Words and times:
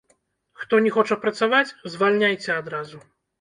Хто 0.61 0.79
не 0.85 0.93
хоча 0.95 1.17
працаваць, 1.25 1.75
звальняйце 1.97 2.57
адразу. 2.63 2.97